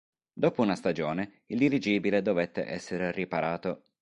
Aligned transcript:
Dopo 0.33 0.63
una 0.63 0.73
stagione 0.75 1.43
il 1.45 1.59
dirigibile 1.59 2.23
dovette 2.23 2.65
essere 2.67 3.11
riparato. 3.11 3.83